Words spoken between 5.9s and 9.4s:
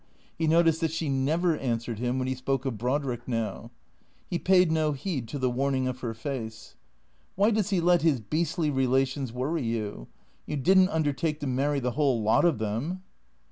her face. "Why does he let his beastly relations